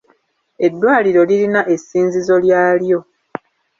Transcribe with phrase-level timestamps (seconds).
[0.65, 2.99] Eddwaliro lirina essinzizo lyalyo.